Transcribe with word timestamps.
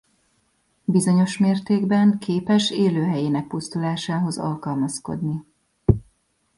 Bizonyos 0.85 1.37
mértékben 1.37 2.17
képes 2.19 2.71
élőhelyének 2.71 3.47
pusztulásához 3.47 4.37
alkalmazkodni. 4.37 5.45